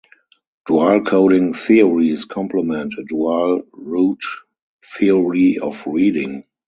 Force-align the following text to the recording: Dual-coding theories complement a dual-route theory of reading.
Dual-coding 0.65 1.53
theories 1.53 2.25
complement 2.25 2.95
a 2.97 3.03
dual-route 3.03 4.23
theory 4.97 5.59
of 5.59 5.83
reading. 5.85 6.43